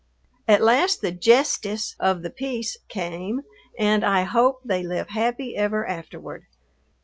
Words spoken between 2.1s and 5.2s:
the peace came, and I hope they live